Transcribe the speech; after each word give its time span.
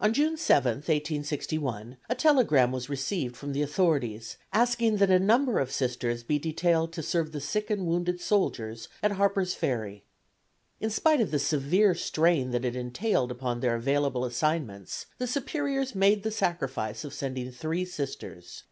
On 0.00 0.14
June 0.14 0.38
7, 0.38 0.76
1861, 0.76 1.98
a 2.08 2.14
telegram 2.14 2.72
was 2.72 2.88
received 2.88 3.36
from 3.36 3.52
the 3.52 3.60
authorities 3.60 4.38
asking 4.50 4.96
that 4.96 5.10
a 5.10 5.18
number 5.18 5.58
of 5.58 5.70
Sisters 5.70 6.22
be 6.22 6.38
detailed 6.38 6.90
to 6.94 7.02
serve 7.02 7.32
the 7.32 7.40
sick 7.42 7.68
and 7.68 7.84
wounded 7.86 8.18
soldiers 8.18 8.88
at 9.02 9.12
Harper's 9.12 9.52
Ferry. 9.52 10.04
In 10.80 10.88
spite 10.88 11.20
of 11.20 11.30
the 11.30 11.38
severe 11.38 11.94
strain 11.94 12.50
that 12.52 12.64
it 12.64 12.76
entailed 12.76 13.30
upon 13.30 13.60
their 13.60 13.76
available 13.76 14.24
assignments, 14.24 15.04
the 15.18 15.26
Superiors 15.26 15.94
made 15.94 16.22
the 16.22 16.30
sacrifice 16.30 17.04
of 17.04 17.12
sending 17.12 17.52
three 17.52 17.84
Sisters. 17.84 18.62